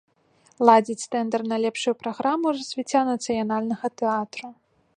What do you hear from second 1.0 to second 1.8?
тэндар на